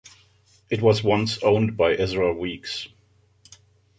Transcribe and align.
It 0.71 0.81
was 0.81 1.03
once 1.03 1.37
owned 1.43 1.77
by 1.77 1.93
Ezra 1.93 2.33
Weeks. 2.33 2.87